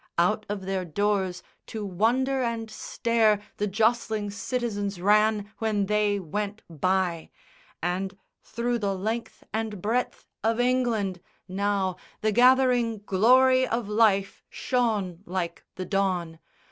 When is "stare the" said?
2.71-3.67